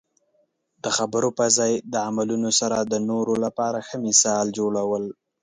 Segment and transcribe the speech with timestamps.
[0.83, 5.03] د خبرو په ځای د عملونو سره د نورو لپاره ښه مثال جوړول.